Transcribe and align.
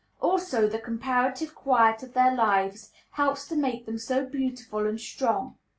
Also 0.19 0.67
the 0.67 0.79
comparative 0.79 1.53
quiet 1.53 2.01
of 2.01 2.15
their 2.15 2.33
lives 2.33 2.91
helps 3.11 3.47
to 3.47 3.55
make 3.55 3.85
them 3.85 3.99
so 3.99 4.25
beautiful 4.25 4.87
and 4.87 4.99
strong. 4.99 5.57